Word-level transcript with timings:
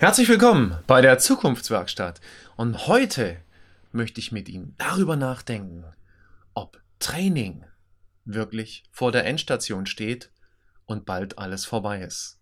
Herzlich 0.00 0.30
willkommen 0.30 0.78
bei 0.86 1.02
der 1.02 1.18
Zukunftswerkstatt. 1.18 2.22
Und 2.56 2.86
heute 2.86 3.36
möchte 3.92 4.18
ich 4.18 4.32
mit 4.32 4.48
Ihnen 4.48 4.74
darüber 4.78 5.14
nachdenken, 5.14 5.84
ob 6.54 6.80
Training 7.00 7.66
wirklich 8.24 8.84
vor 8.90 9.12
der 9.12 9.26
Endstation 9.26 9.84
steht 9.84 10.30
und 10.86 11.04
bald 11.04 11.38
alles 11.38 11.66
vorbei 11.66 12.00
ist. 12.00 12.38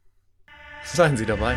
Seien 0.85 1.17
Sie 1.17 1.27
dabei. 1.27 1.57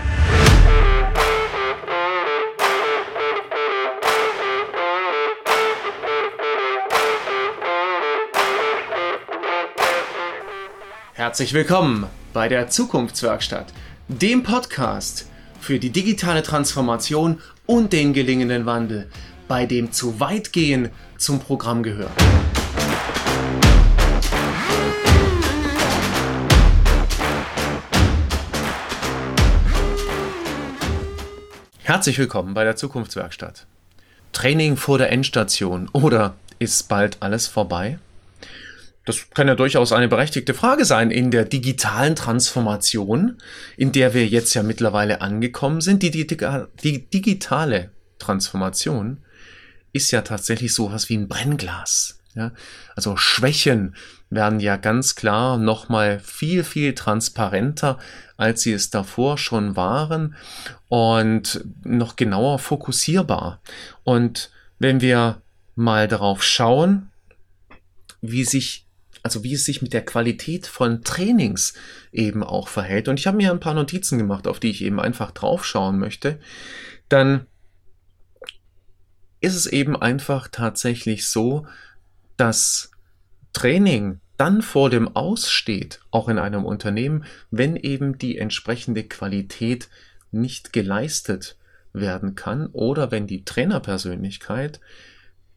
Herzlich 11.14 11.54
willkommen 11.54 12.08
bei 12.34 12.48
der 12.48 12.70
Zukunftswerkstatt, 12.70 13.72
dem 14.08 14.42
Podcast 14.42 15.28
für 15.62 15.80
die 15.80 15.92
digitale 15.92 16.42
Transformation 16.44 17.40
und 17.68 17.94
den 17.94 18.14
gelingenden 18.14 18.66
Wandel, 18.66 19.08
bei 19.48 19.66
dem 19.66 19.92
zu 19.92 20.20
weit 20.20 20.52
gehen 20.52 20.90
zum 21.18 21.40
Programm 21.40 21.84
gehört. 21.84 22.12
Herzlich 31.84 32.18
willkommen 32.18 32.54
bei 32.54 32.64
der 32.64 32.76
Zukunftswerkstatt. 32.76 33.68
Training 34.34 34.78
vor 34.78 34.98
der 34.98 35.12
Endstation 35.12 35.90
oder 35.92 36.36
ist 36.58 36.88
bald 36.90 37.18
alles 37.20 37.48
vorbei? 37.48 38.00
Das 39.06 39.30
kann 39.32 39.48
ja 39.48 39.56
durchaus 39.56 39.92
eine 39.94 40.08
berechtigte 40.08 40.54
Frage 40.54 40.86
sein 40.86 41.10
in 41.10 41.32
der 41.32 41.46
digitalen 41.46 42.16
Transformation, 42.16 43.38
in 43.76 43.92
der 43.92 44.14
wir 44.14 44.28
jetzt 44.28 44.54
ja 44.54 44.62
mittlerweile 44.62 45.22
angekommen 45.22 45.82
sind. 45.82 46.04
Die, 46.04 46.12
die, 46.12 46.28
die 46.84 47.10
digitale 47.10 47.92
Transformation 48.20 49.18
ist 49.92 50.12
ja 50.12 50.22
tatsächlich 50.22 50.74
sowas 50.74 51.10
wie 51.10 51.18
ein 51.18 51.28
Brennglas. 51.28 52.20
Ja? 52.36 52.52
Also 52.96 53.18
Schwächen 53.18 53.96
werden 54.30 54.60
ja 54.60 54.78
ganz 54.78 55.16
klar 55.16 55.58
nochmal 55.58 56.20
viel, 56.20 56.64
viel 56.64 56.94
transparenter, 56.94 57.98
als 58.38 58.62
sie 58.62 58.72
es 58.72 58.92
davor 58.92 59.38
schon 59.38 59.76
waren 59.76 60.36
und 60.88 61.66
noch 61.84 62.16
genauer 62.16 62.60
fokussierbar. 62.60 63.62
Und 64.04 64.52
wenn 64.80 65.02
wir 65.02 65.42
mal 65.76 66.08
darauf 66.08 66.44
schauen, 66.44 67.10
wie 68.22 68.46
sich 68.46 68.86
also 69.24 69.44
wie 69.44 69.54
es 69.54 69.66
sich 69.66 69.82
mit 69.82 69.94
der 69.94 70.06
Qualität 70.06 70.68
von 70.68 71.04
Trainings 71.04 71.74
eben 72.12 72.44
auch 72.44 72.68
verhält. 72.68 73.08
Und 73.08 73.20
ich 73.20 73.28
habe 73.28 73.38
mir 73.38 73.52
ein 73.52 73.60
paar 73.60 73.74
Notizen 73.74 74.18
gemacht, 74.18 74.48
auf 74.48 74.60
die 74.60 74.72
ich 74.72 74.84
eben 74.84 75.00
einfach 75.00 75.32
draufschauen 75.32 76.00
möchte. 76.00 76.40
Dann 77.10 77.46
ist 79.40 79.56
es 79.56 79.68
eben 79.68 79.96
einfach 79.96 80.48
tatsächlich 80.48 81.28
so, 81.28 81.68
dass 82.38 82.92
Training 83.54 84.20
dann 84.38 84.62
vor 84.62 84.90
dem 84.90 85.16
Aus 85.16 85.50
steht, 85.50 86.00
auch 86.10 86.28
in 86.28 86.40
einem 86.40 86.66
Unternehmen, 86.66 87.26
wenn 87.52 87.76
eben 87.76 88.18
die 88.18 88.38
entsprechende 88.38 89.04
Qualität 89.04 89.90
nicht 90.32 90.74
geleistet 90.74 91.58
werden 91.94 92.36
kann 92.36 92.68
oder 92.68 93.12
wenn 93.12 93.28
die 93.28 93.44
Trainerpersönlichkeit 93.44 94.80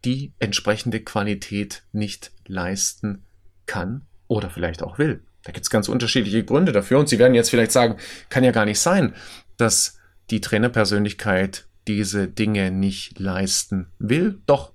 die 0.04 0.32
entsprechende 0.38 1.00
Qualität 1.00 1.84
nicht 1.92 2.32
leisten 2.46 3.22
kann 3.66 4.02
oder 4.28 4.50
vielleicht 4.50 4.82
auch 4.82 4.98
will. 4.98 5.22
Da 5.44 5.52
gibt 5.52 5.64
es 5.64 5.70
ganz 5.70 5.88
unterschiedliche 5.88 6.44
Gründe 6.44 6.72
dafür. 6.72 6.98
Und 6.98 7.08
Sie 7.08 7.18
werden 7.18 7.34
jetzt 7.34 7.50
vielleicht 7.50 7.72
sagen, 7.72 7.96
kann 8.30 8.44
ja 8.44 8.50
gar 8.50 8.64
nicht 8.64 8.80
sein, 8.80 9.14
dass 9.56 9.98
die 10.30 10.40
Trainerpersönlichkeit 10.40 11.66
diese 11.86 12.28
Dinge 12.28 12.70
nicht 12.70 13.18
leisten 13.18 13.88
will. 13.98 14.40
Doch, 14.46 14.72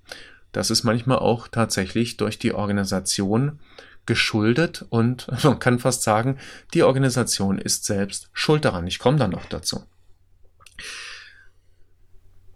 das 0.52 0.70
ist 0.70 0.84
manchmal 0.84 1.20
auch 1.20 1.48
tatsächlich 1.48 2.18
durch 2.18 2.38
die 2.38 2.54
Organisation 2.54 3.60
geschuldet 4.06 4.86
und 4.90 5.28
man 5.44 5.60
kann 5.60 5.80
fast 5.80 6.04
sagen, 6.04 6.38
die 6.74 6.84
Organisation 6.84 7.58
ist 7.58 7.86
selbst 7.86 8.30
schuld 8.34 8.66
daran. 8.66 8.88
Ich 8.88 9.00
komme 9.00 9.18
dann 9.18 9.32
noch 9.32 9.46
dazu. 9.46 9.84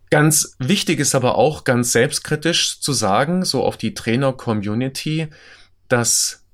Ganz 0.10 0.56
wichtig 0.60 1.00
ist 1.00 1.16
aber 1.16 1.40
auch 1.40 1.64
ganz 1.64 1.92
selbstkritisch 1.92 2.80
zu 2.80 2.94
sagen, 2.94 3.46
so 3.46 3.64
auf 3.64 3.78
die 3.78 3.96
Trainer-Community, 3.96 5.30
dass 5.88 6.46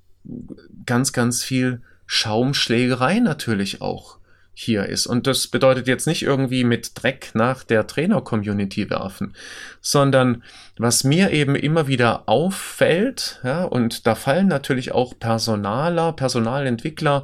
ganz, 0.86 1.14
ganz 1.14 1.44
viel 1.44 1.82
Schaumschlägerei 2.06 3.20
natürlich 3.20 3.82
auch 3.82 4.20
hier 4.62 4.88
ist. 4.88 5.08
Und 5.08 5.26
das 5.26 5.48
bedeutet 5.48 5.88
jetzt 5.88 6.06
nicht 6.06 6.22
irgendwie 6.22 6.66
mit 6.66 6.92
Dreck 7.02 7.32
nach 7.34 7.64
der 7.64 7.88
Trainer-Community 7.88 8.90
werfen, 8.90 9.34
sondern 9.80 10.44
was 10.78 11.06
mir 11.06 11.32
eben 11.32 11.56
immer 11.56 11.88
wieder 11.88 12.28
auffällt, 12.28 13.40
ja, 13.46 13.64
und 13.64 14.06
da 14.06 14.16
fallen 14.16 14.48
natürlich 14.48 14.92
auch 14.92 15.18
Personaler, 15.18 16.12
Personalentwickler 16.12 17.24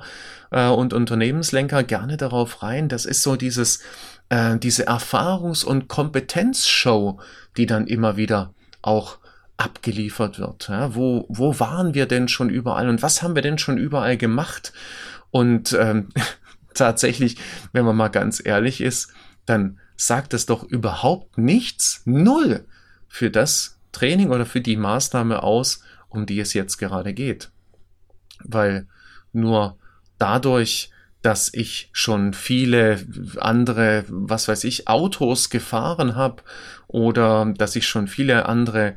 äh, 0.52 0.68
und 0.70 0.94
Unternehmenslenker 0.94 1.84
gerne 1.84 2.16
darauf 2.16 2.64
rein, 2.64 2.88
das 2.88 3.04
ist 3.04 3.22
so 3.22 3.36
dieses, 3.36 3.82
äh, 4.30 4.58
diese 4.58 4.88
Erfahrungs- 4.88 5.66
und 5.66 5.90
Kompetenzshow, 5.90 7.20
die 7.58 7.66
dann 7.66 7.86
immer 7.88 8.16
wieder 8.16 8.54
auch 8.82 9.18
abgeliefert 9.58 10.40
wird. 10.40 10.68
Ja, 10.68 10.96
wo, 10.96 11.26
wo 11.30 11.60
waren 11.60 11.94
wir 11.94 12.06
denn 12.06 12.28
schon 12.28 12.50
überall 12.50 12.90
und 12.90 13.02
was 13.02 13.22
haben 13.22 13.36
wir 13.36 13.42
denn 13.42 13.58
schon 13.58 13.78
überall 13.78 14.18
gemacht? 14.18 14.74
Und 15.32 15.74
ähm, 15.74 16.10
tatsächlich, 16.74 17.38
wenn 17.72 17.86
man 17.86 17.96
mal 17.96 18.10
ganz 18.10 18.42
ehrlich 18.44 18.82
ist, 18.82 19.14
dann 19.46 19.80
sagt 19.96 20.34
es 20.34 20.46
doch 20.46 20.64
überhaupt 20.64 21.38
nichts, 21.38 22.02
null, 22.06 22.66
für 23.08 23.32
das 23.32 23.80
Training 23.94 24.30
oder 24.30 24.46
für 24.46 24.60
die 24.60 24.76
Maßnahme 24.76 25.42
aus, 25.42 25.82
um 26.10 26.26
die 26.26 26.40
es 26.40 26.54
jetzt 26.54 26.78
gerade 26.78 27.14
geht. 27.14 27.50
Weil 28.44 28.88
nur 29.32 29.78
dadurch, 30.18 30.92
dass 31.22 31.54
ich 31.54 31.90
schon 31.94 32.34
viele 32.34 33.00
andere, 33.40 34.04
was 34.10 34.50
weiß 34.50 34.66
ich, 34.66 34.90
Autos 34.90 35.50
gefahren 35.50 36.16
habe 36.16 36.44
oder 36.88 37.54
dass 37.58 37.76
ich 37.78 37.88
schon 37.88 38.08
viele 38.08 38.48
andere 38.48 38.96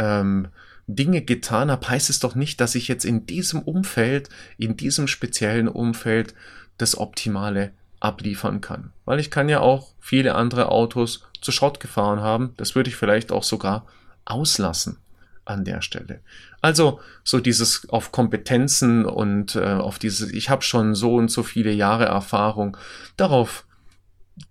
ähm, 0.00 0.48
Dinge 0.86 1.22
getan 1.22 1.70
habe, 1.70 1.88
heißt 1.88 2.10
es 2.10 2.18
doch 2.18 2.34
nicht, 2.34 2.60
dass 2.60 2.74
ich 2.74 2.88
jetzt 2.88 3.04
in 3.04 3.26
diesem 3.26 3.60
Umfeld, 3.60 4.28
in 4.58 4.76
diesem 4.76 5.06
speziellen 5.06 5.68
Umfeld 5.68 6.34
das 6.78 6.98
Optimale 6.98 7.72
abliefern 8.00 8.60
kann. 8.60 8.92
Weil 9.04 9.20
ich 9.20 9.30
kann 9.30 9.48
ja 9.48 9.60
auch 9.60 9.92
viele 10.00 10.34
andere 10.34 10.70
Autos 10.70 11.26
zu 11.40 11.52
Schrott 11.52 11.78
gefahren 11.80 12.20
haben. 12.20 12.54
Das 12.56 12.74
würde 12.74 12.88
ich 12.88 12.96
vielleicht 12.96 13.30
auch 13.30 13.44
sogar 13.44 13.86
auslassen 14.24 14.96
an 15.44 15.64
der 15.64 15.82
Stelle. 15.82 16.20
Also 16.60 17.00
so 17.24 17.40
dieses 17.40 17.88
auf 17.90 18.10
Kompetenzen 18.10 19.04
und 19.04 19.56
äh, 19.56 19.74
auf 19.74 19.98
dieses, 19.98 20.32
ich 20.32 20.48
habe 20.48 20.62
schon 20.62 20.94
so 20.94 21.14
und 21.14 21.30
so 21.30 21.42
viele 21.42 21.72
Jahre 21.72 22.06
Erfahrung, 22.06 22.76
darauf 23.16 23.66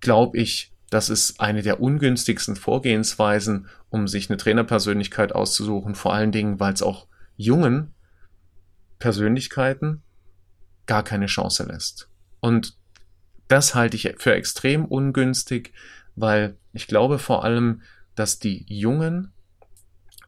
glaube 0.01 0.37
ich, 0.37 0.71
das 0.89 1.09
ist 1.09 1.39
eine 1.39 1.61
der 1.61 1.81
ungünstigsten 1.81 2.55
Vorgehensweisen, 2.55 3.67
um 3.89 4.07
sich 4.07 4.29
eine 4.29 4.37
Trainerpersönlichkeit 4.37 5.33
auszusuchen, 5.33 5.95
vor 5.95 6.13
allen 6.13 6.31
Dingen, 6.31 6.59
weil 6.59 6.73
es 6.73 6.81
auch 6.81 7.07
jungen 7.37 7.93
Persönlichkeiten 8.97 10.01
gar 10.85 11.03
keine 11.03 11.27
Chance 11.27 11.63
lässt. 11.63 12.09
Und 12.39 12.75
das 13.47 13.75
halte 13.75 13.95
ich 13.95 14.15
für 14.17 14.33
extrem 14.33 14.85
ungünstig, 14.85 15.73
weil 16.15 16.57
ich 16.73 16.87
glaube 16.87 17.19
vor 17.19 17.43
allem, 17.43 17.81
dass 18.15 18.39
die 18.39 18.65
jungen 18.67 19.31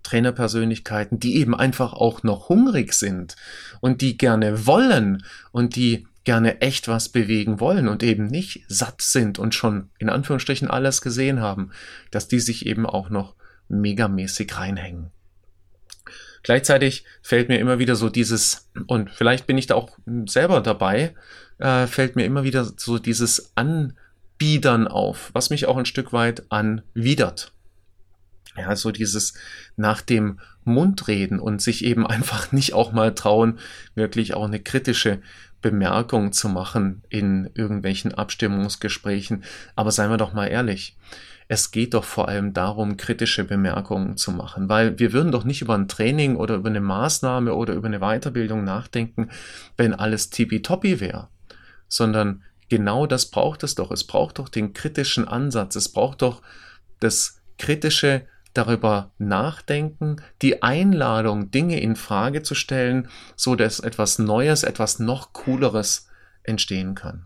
Trainerpersönlichkeiten, 0.03 1.19
die 1.19 1.37
eben 1.37 1.55
einfach 1.55 1.93
auch 1.93 2.23
noch 2.23 2.49
hungrig 2.49 2.93
sind 2.93 3.35
und 3.81 4.01
die 4.01 4.17
gerne 4.17 4.65
wollen 4.65 5.23
und 5.51 5.75
die 5.75 6.07
gerne 6.23 6.61
echt 6.61 6.87
was 6.87 7.09
bewegen 7.09 7.59
wollen 7.59 7.87
und 7.87 8.03
eben 8.03 8.27
nicht 8.27 8.63
satt 8.67 9.01
sind 9.01 9.39
und 9.39 9.55
schon 9.55 9.89
in 9.97 10.09
Anführungsstrichen 10.09 10.69
alles 10.69 11.01
gesehen 11.01 11.41
haben, 11.41 11.71
dass 12.11 12.27
die 12.27 12.39
sich 12.39 12.65
eben 12.65 12.85
auch 12.85 13.09
noch 13.09 13.35
megamäßig 13.69 14.55
reinhängen. 14.57 15.11
Gleichzeitig 16.43 17.05
fällt 17.21 17.49
mir 17.49 17.59
immer 17.59 17.79
wieder 17.79 17.95
so 17.95 18.09
dieses, 18.09 18.69
und 18.87 19.11
vielleicht 19.11 19.47
bin 19.47 19.57
ich 19.57 19.67
da 19.67 19.75
auch 19.75 19.97
selber 20.25 20.61
dabei, 20.61 21.15
äh, 21.59 21.87
fällt 21.87 22.15
mir 22.15 22.25
immer 22.25 22.43
wieder 22.43 22.65
so 22.65 22.97
dieses 22.97 23.53
Anbiedern 23.55 24.87
auf, 24.87 25.29
was 25.33 25.49
mich 25.51 25.67
auch 25.67 25.77
ein 25.77 25.85
Stück 25.85 26.13
weit 26.13 26.51
anwidert. 26.51 27.53
Ja, 28.57 28.75
so 28.75 28.91
dieses 28.91 29.33
nach 29.77 30.01
dem 30.01 30.39
Mund 30.63 31.07
reden 31.07 31.39
und 31.39 31.61
sich 31.61 31.85
eben 31.85 32.05
einfach 32.07 32.51
nicht 32.51 32.73
auch 32.73 32.91
mal 32.91 33.13
trauen, 33.13 33.59
wirklich 33.93 34.33
auch 34.33 34.45
eine 34.45 34.59
kritische 34.59 35.21
Bemerkung 35.61 36.31
zu 36.31 36.49
machen 36.49 37.03
in 37.09 37.49
irgendwelchen 37.53 38.13
Abstimmungsgesprächen. 38.13 39.43
Aber 39.75 39.91
seien 39.91 40.09
wir 40.09 40.17
doch 40.17 40.33
mal 40.33 40.47
ehrlich. 40.47 40.97
Es 41.47 41.71
geht 41.71 41.93
doch 41.93 42.05
vor 42.05 42.29
allem 42.29 42.53
darum, 42.53 42.95
kritische 42.95 43.43
Bemerkungen 43.43 44.15
zu 44.15 44.31
machen, 44.31 44.69
weil 44.69 44.97
wir 44.99 45.11
würden 45.11 45.33
doch 45.33 45.43
nicht 45.43 45.61
über 45.61 45.75
ein 45.75 45.89
Training 45.89 46.37
oder 46.37 46.55
über 46.55 46.69
eine 46.69 46.79
Maßnahme 46.79 47.53
oder 47.53 47.73
über 47.73 47.87
eine 47.87 47.99
Weiterbildung 47.99 48.63
nachdenken, 48.63 49.29
wenn 49.75 49.93
alles 49.93 50.29
tippitoppi 50.29 51.01
wäre, 51.01 51.27
sondern 51.89 52.43
genau 52.69 53.05
das 53.05 53.25
braucht 53.25 53.63
es 53.63 53.75
doch. 53.75 53.91
Es 53.91 54.05
braucht 54.05 54.39
doch 54.39 54.47
den 54.47 54.71
kritischen 54.71 55.27
Ansatz. 55.27 55.75
Es 55.75 55.89
braucht 55.89 56.21
doch 56.21 56.41
das 57.01 57.41
kritische 57.57 58.25
darüber 58.53 59.11
nachdenken, 59.17 60.17
die 60.41 60.61
Einladung, 60.61 61.51
Dinge 61.51 61.79
in 61.79 61.95
Frage 61.95 62.43
zu 62.43 62.55
stellen, 62.55 63.07
so 63.35 63.55
dass 63.55 63.79
etwas 63.79 64.19
Neues, 64.19 64.63
etwas 64.63 64.99
noch 64.99 65.33
Cooleres 65.33 66.07
entstehen 66.43 66.95
kann. 66.95 67.25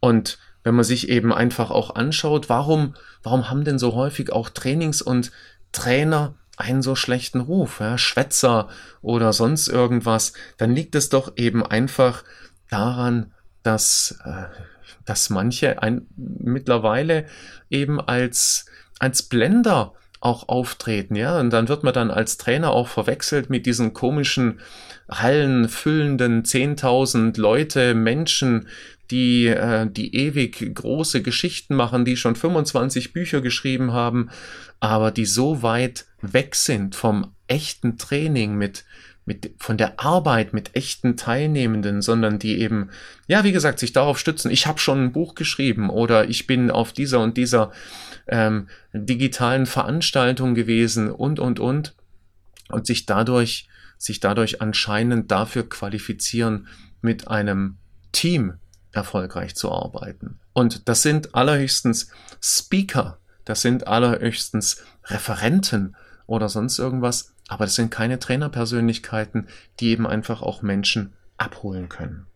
Und 0.00 0.38
wenn 0.64 0.74
man 0.74 0.84
sich 0.84 1.08
eben 1.08 1.32
einfach 1.32 1.70
auch 1.70 1.94
anschaut, 1.94 2.48
warum, 2.48 2.94
warum 3.22 3.50
haben 3.50 3.64
denn 3.64 3.78
so 3.78 3.94
häufig 3.94 4.32
auch 4.32 4.48
Trainings 4.48 5.02
und 5.02 5.32
Trainer 5.72 6.34
einen 6.56 6.82
so 6.82 6.94
schlechten 6.94 7.40
Ruf, 7.40 7.80
ja, 7.80 7.98
Schwätzer 7.98 8.68
oder 9.00 9.32
sonst 9.32 9.68
irgendwas, 9.68 10.32
dann 10.58 10.74
liegt 10.74 10.94
es 10.94 11.08
doch 11.08 11.32
eben 11.36 11.64
einfach 11.64 12.24
daran, 12.70 13.32
dass, 13.62 14.18
äh, 14.24 14.44
dass 15.04 15.30
manche 15.30 15.82
ein, 15.82 16.06
mittlerweile 16.16 17.26
eben 17.70 18.00
als, 18.00 18.66
als 19.02 19.24
Blender 19.24 19.94
auch 20.20 20.48
auftreten, 20.48 21.16
ja, 21.16 21.40
und 21.40 21.50
dann 21.50 21.68
wird 21.68 21.82
man 21.82 21.92
dann 21.92 22.12
als 22.12 22.38
Trainer 22.38 22.70
auch 22.70 22.86
verwechselt 22.86 23.50
mit 23.50 23.66
diesen 23.66 23.92
komischen 23.92 24.60
Hallen 25.10 25.68
füllenden 25.68 26.44
10.000 26.44 27.38
Leute, 27.40 27.94
Menschen, 27.94 28.68
die, 29.10 29.46
äh, 29.48 29.88
die 29.90 30.14
ewig 30.14 30.72
große 30.72 31.20
Geschichten 31.20 31.74
machen, 31.74 32.04
die 32.04 32.16
schon 32.16 32.36
25 32.36 33.12
Bücher 33.12 33.40
geschrieben 33.40 33.92
haben, 33.92 34.30
aber 34.78 35.10
die 35.10 35.26
so 35.26 35.62
weit 35.62 36.06
weg 36.20 36.54
sind 36.54 36.94
vom 36.94 37.34
echten 37.48 37.98
Training 37.98 38.54
mit, 38.54 38.84
mit, 39.24 39.54
von 39.58 39.76
der 39.76 40.00
Arbeit 40.00 40.52
mit 40.52 40.74
echten 40.74 41.16
Teilnehmenden, 41.16 42.02
sondern 42.02 42.38
die 42.38 42.58
eben, 42.58 42.90
ja, 43.28 43.44
wie 43.44 43.52
gesagt, 43.52 43.78
sich 43.78 43.92
darauf 43.92 44.18
stützen, 44.18 44.50
ich 44.50 44.66
habe 44.66 44.78
schon 44.78 45.04
ein 45.04 45.12
Buch 45.12 45.34
geschrieben 45.34 45.90
oder 45.90 46.28
ich 46.28 46.46
bin 46.46 46.70
auf 46.70 46.92
dieser 46.92 47.20
und 47.20 47.36
dieser 47.36 47.70
ähm, 48.26 48.68
digitalen 48.92 49.66
Veranstaltung 49.66 50.54
gewesen 50.54 51.10
und, 51.10 51.38
und, 51.38 51.60
und, 51.60 51.94
und 52.68 52.86
sich 52.86 53.06
dadurch, 53.06 53.68
sich 53.96 54.18
dadurch 54.18 54.60
anscheinend 54.60 55.30
dafür 55.30 55.68
qualifizieren, 55.68 56.66
mit 57.00 57.28
einem 57.28 57.76
Team 58.12 58.54
erfolgreich 58.92 59.54
zu 59.54 59.70
arbeiten. 59.70 60.38
Und 60.52 60.88
das 60.88 61.02
sind 61.02 61.34
allerhöchstens 61.34 62.10
Speaker, 62.40 63.18
das 63.44 63.62
sind 63.62 63.86
allerhöchstens 63.86 64.84
Referenten 65.04 65.96
oder 66.26 66.48
sonst 66.48 66.78
irgendwas, 66.78 67.31
aber 67.48 67.64
das 67.64 67.74
sind 67.74 67.90
keine 67.90 68.18
Trainerpersönlichkeiten, 68.18 69.48
die 69.80 69.90
eben 69.90 70.06
einfach 70.06 70.42
auch 70.42 70.62
Menschen 70.62 71.12
abholen 71.36 71.88
können. 71.88 72.26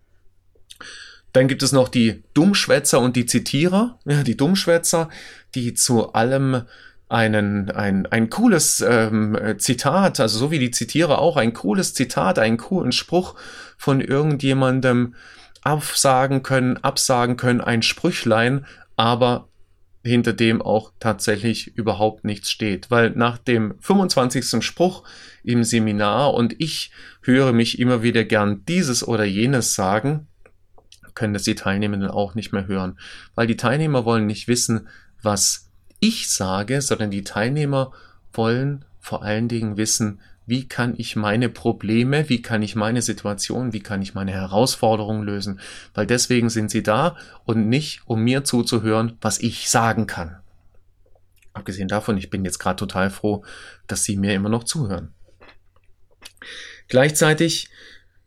Dann 1.32 1.48
gibt 1.48 1.62
es 1.62 1.72
noch 1.72 1.88
die 1.88 2.22
Dummschwätzer 2.34 3.00
und 3.00 3.14
die 3.14 3.26
Zitierer. 3.26 3.98
Ja, 4.06 4.22
die 4.22 4.36
Dummschwätzer, 4.36 5.10
die 5.54 5.74
zu 5.74 6.12
allem 6.14 6.62
einen, 7.08 7.70
ein, 7.70 8.06
ein 8.06 8.30
cooles 8.30 8.80
ähm, 8.80 9.38
Zitat, 9.58 10.18
also 10.18 10.38
so 10.38 10.50
wie 10.50 10.58
die 10.58 10.70
Zitierer 10.70 11.18
auch, 11.18 11.36
ein 11.36 11.52
cooles 11.52 11.94
Zitat, 11.94 12.38
einen 12.38 12.56
coolen 12.56 12.92
Spruch 12.92 13.36
von 13.76 14.00
irgendjemandem 14.00 15.14
absagen 15.62 16.42
können, 16.42 16.78
absagen 16.78 17.36
können, 17.36 17.60
ein 17.60 17.82
Sprüchlein, 17.82 18.66
aber 18.96 19.48
hinter 20.06 20.32
dem 20.32 20.62
auch 20.62 20.92
tatsächlich 21.00 21.76
überhaupt 21.76 22.24
nichts 22.24 22.50
steht. 22.50 22.90
Weil 22.90 23.10
nach 23.10 23.38
dem 23.38 23.74
25. 23.80 24.64
Spruch 24.64 25.04
im 25.42 25.64
Seminar 25.64 26.34
und 26.34 26.54
ich 26.58 26.90
höre 27.22 27.52
mich 27.52 27.78
immer 27.78 28.02
wieder 28.02 28.24
gern 28.24 28.64
dieses 28.66 29.06
oder 29.06 29.24
jenes 29.24 29.74
sagen, 29.74 30.26
können 31.14 31.34
das 31.34 31.42
die 31.42 31.54
Teilnehmenden 31.54 32.10
auch 32.10 32.34
nicht 32.34 32.52
mehr 32.52 32.66
hören. 32.66 32.98
Weil 33.34 33.46
die 33.46 33.56
Teilnehmer 33.56 34.04
wollen 34.04 34.26
nicht 34.26 34.48
wissen, 34.48 34.88
was 35.22 35.70
ich 35.98 36.30
sage, 36.30 36.80
sondern 36.82 37.10
die 37.10 37.24
Teilnehmer 37.24 37.92
wollen 38.32 38.84
vor 39.00 39.22
allen 39.22 39.48
Dingen 39.48 39.76
wissen, 39.76 40.20
wie 40.46 40.68
kann 40.68 40.94
ich 40.96 41.16
meine 41.16 41.48
Probleme, 41.48 42.28
wie 42.28 42.40
kann 42.40 42.62
ich 42.62 42.76
meine 42.76 43.02
Situation, 43.02 43.72
wie 43.72 43.80
kann 43.80 44.00
ich 44.00 44.14
meine 44.14 44.32
Herausforderungen 44.32 45.24
lösen, 45.24 45.60
weil 45.92 46.06
deswegen 46.06 46.48
sind 46.50 46.70
sie 46.70 46.82
da 46.82 47.16
und 47.44 47.68
nicht, 47.68 48.02
um 48.06 48.22
mir 48.22 48.44
zuzuhören, 48.44 49.18
was 49.20 49.40
ich 49.40 49.68
sagen 49.68 50.06
kann. 50.06 50.36
Abgesehen 51.52 51.88
davon, 51.88 52.16
ich 52.16 52.30
bin 52.30 52.44
jetzt 52.44 52.58
gerade 52.58 52.76
total 52.76 53.10
froh, 53.10 53.44
dass 53.86 54.04
sie 54.04 54.16
mir 54.16 54.34
immer 54.34 54.48
noch 54.48 54.64
zuhören. 54.64 55.12
Gleichzeitig, 56.88 57.68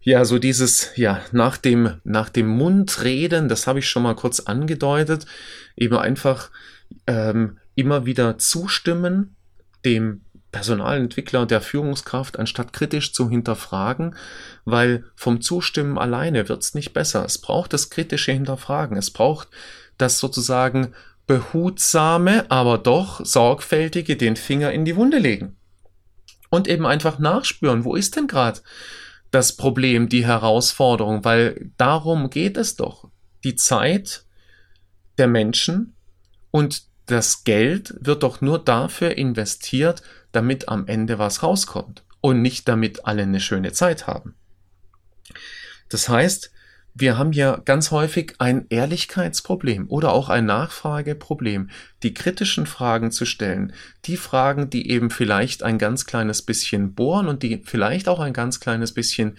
ja, 0.01 0.25
so 0.25 0.39
dieses, 0.39 0.91
ja, 0.95 1.21
nach 1.31 1.57
dem, 1.57 2.01
nach 2.03 2.29
dem 2.29 2.47
Mundreden, 2.47 3.47
das 3.47 3.67
habe 3.67 3.79
ich 3.79 3.87
schon 3.87 4.03
mal 4.03 4.15
kurz 4.15 4.41
angedeutet, 4.41 5.25
eben 5.77 5.97
einfach 5.97 6.49
ähm, 7.07 7.59
immer 7.75 8.05
wieder 8.05 8.37
zustimmen, 8.37 9.35
dem 9.85 10.21
Personalentwickler 10.51 11.45
der 11.45 11.61
Führungskraft, 11.61 12.39
anstatt 12.39 12.73
kritisch 12.73 13.13
zu 13.13 13.29
hinterfragen, 13.29 14.15
weil 14.65 15.05
vom 15.15 15.41
Zustimmen 15.41 15.97
alleine 15.97 16.49
wird's 16.49 16.73
nicht 16.73 16.93
besser. 16.93 17.23
Es 17.25 17.37
braucht 17.37 17.73
das 17.73 17.89
kritische 17.89 18.31
Hinterfragen. 18.31 18.97
Es 18.97 19.11
braucht 19.11 19.49
das 19.97 20.19
sozusagen 20.19 20.93
behutsame, 21.27 22.49
aber 22.49 22.79
doch 22.79 23.23
sorgfältige 23.23 24.17
den 24.17 24.35
Finger 24.35 24.71
in 24.71 24.85
die 24.85 24.95
Wunde 24.95 25.19
legen. 25.19 25.55
Und 26.49 26.67
eben 26.67 26.87
einfach 26.87 27.19
nachspüren, 27.19 27.83
wo 27.83 27.95
ist 27.95 28.15
denn 28.15 28.27
gerade 28.27 28.61
das 29.29 29.55
Problem, 29.55 30.09
die 30.09 30.25
Herausforderung, 30.25 31.23
weil 31.23 31.69
darum 31.77 32.31
geht 32.31 32.57
es 32.57 32.75
doch. 32.75 33.09
Die 33.43 33.55
Zeit 33.55 34.25
der 35.19 35.27
Menschen 35.27 35.93
und 36.49 36.83
das 37.05 37.43
Geld 37.43 37.93
wird 37.99 38.23
doch 38.23 38.41
nur 38.41 38.57
dafür 38.57 39.17
investiert, 39.17 40.01
damit 40.31 40.69
am 40.69 40.87
Ende 40.87 41.19
was 41.19 41.43
rauskommt 41.43 42.03
und 42.21 42.41
nicht 42.41 42.67
damit 42.67 43.05
alle 43.05 43.23
eine 43.23 43.39
schöne 43.39 43.71
Zeit 43.71 44.07
haben. 44.07 44.35
Das 45.89 46.09
heißt, 46.09 46.51
wir 46.93 47.17
haben 47.17 47.31
ja 47.31 47.61
ganz 47.63 47.91
häufig 47.91 48.35
ein 48.39 48.65
Ehrlichkeitsproblem 48.69 49.87
oder 49.89 50.11
auch 50.11 50.29
ein 50.29 50.45
Nachfrageproblem, 50.45 51.69
die 52.03 52.13
kritischen 52.13 52.65
Fragen 52.65 53.11
zu 53.11 53.25
stellen, 53.25 53.73
die 54.05 54.17
Fragen, 54.17 54.69
die 54.69 54.89
eben 54.89 55.09
vielleicht 55.09 55.63
ein 55.63 55.77
ganz 55.77 56.05
kleines 56.05 56.41
bisschen 56.41 56.95
bohren 56.95 57.27
und 57.27 57.43
die 57.43 57.61
vielleicht 57.63 58.07
auch 58.07 58.19
ein 58.19 58.33
ganz 58.33 58.59
kleines 58.59 58.93
bisschen 58.93 59.37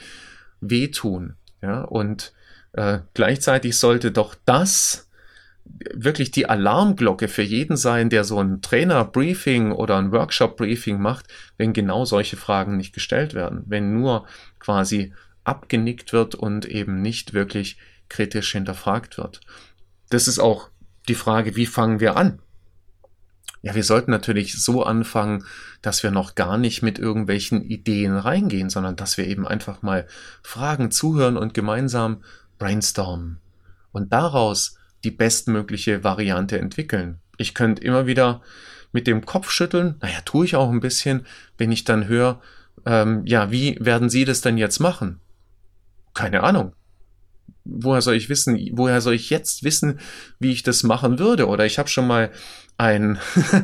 wehtun. 0.61 1.35
Ja, 1.63 1.83
und 1.83 2.33
äh, 2.73 3.01
gleichzeitig 3.15 3.77
sollte 3.77 4.13
doch 4.13 4.35
das 4.47 5.10
wirklich 5.65 6.31
die 6.31 6.47
Alarmglocke 6.47 7.29
für 7.29 7.43
jeden 7.43 7.77
sein, 7.77 8.11
der 8.11 8.25
so 8.25 8.39
ein 8.43 8.61
Trainer-Briefing 8.61 9.73
oder 9.73 9.97
ein 9.97 10.13
Workshop-Briefing 10.13 11.01
macht, 11.01 11.27
wenn 11.57 11.73
genau 11.73 12.05
solche 12.05 12.37
Fragen 12.37 12.77
nicht 12.77 12.93
gestellt 12.93 13.35
werden, 13.35 13.65
wenn 13.67 13.93
nur 13.93 14.27
quasi 14.59 15.13
abgenickt 15.45 16.13
wird 16.13 16.35
und 16.35 16.67
eben 16.67 17.01
nicht 17.01 17.33
wirklich 17.33 17.79
kritisch 18.09 18.53
hinterfragt 18.53 19.17
wird. 19.19 19.41
Das 20.11 20.29
ist 20.29 20.39
auch 20.39 20.69
die 21.09 21.15
Frage, 21.15 21.57
wie 21.57 21.67
fangen 21.67 22.01
wir 22.01 22.17
an? 22.17 22.41
Ja, 23.63 23.75
wir 23.75 23.85
sollten 23.85 24.11
natürlich 24.11 24.63
so 24.63 24.83
anfangen, 24.85 25.45
dass 25.83 26.03
wir 26.03 26.11
noch 26.11 26.35
gar 26.35 26.57
nicht 26.57 26.83
mit 26.83 26.99
irgendwelchen 26.99 27.63
Ideen 27.63 28.17
reingehen, 28.17 28.71
sondern 28.71 28.97
dass 28.97 29.19
wir 29.19 29.27
eben 29.27 29.47
einfach 29.47 29.83
mal 29.83 30.07
Fragen 30.43 30.91
zuhören 30.91 31.37
und 31.37 31.53
gemeinsam 31.53 32.23
brainstormen. 32.59 33.39
Und 33.93 34.13
daraus 34.13 34.79
die 35.05 35.11
bestmögliche 35.11 36.05
Variante 36.05 36.59
entwickeln. 36.59 37.19
Ich 37.37 37.55
könnte 37.55 37.83
immer 37.83 38.07
wieder 38.07 38.43
mit 38.93 39.07
dem 39.07 39.25
Kopf 39.25 39.51
schütteln, 39.51 39.97
naja, 40.01 40.21
tue 40.25 40.45
ich 40.45 40.57
auch 40.57 40.71
ein 40.71 40.81
bisschen, 40.81 41.27
wenn 41.59 41.73
ich 41.73 41.85
dann 41.85 42.09
höre, 42.09 42.41
ähm, 42.87 43.23
ja, 43.25 43.51
wie 43.51 43.77
werden 43.81 44.11
Sie 44.11 44.25
das 44.25 44.41
denn 44.41 44.59
jetzt 44.59 44.81
machen? 44.81 45.21
Keine 46.15 46.43
Ahnung. 46.43 46.73
Woher 47.65 48.03
soll 48.03 48.15
ich 48.15 48.29
wissen, 48.29 48.59
woher 48.73 49.01
soll 49.01 49.15
ich 49.15 49.31
jetzt 49.31 49.63
wissen, 49.63 50.01
wie 50.39 50.51
ich 50.51 50.63
das 50.63 50.83
machen 50.83 51.19
würde? 51.19 51.47
Oder 51.47 51.67
ich 51.67 51.79
habe 51.79 51.89
schon 51.89 52.07
mal 52.07 52.31
ein, 52.79 53.19